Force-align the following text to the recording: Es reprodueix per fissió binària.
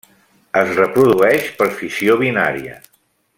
Es 0.61 0.71
reprodueix 0.79 1.51
per 1.61 1.67
fissió 1.83 2.17
binària. 2.23 2.81